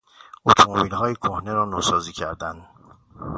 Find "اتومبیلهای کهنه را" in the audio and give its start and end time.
0.45-1.65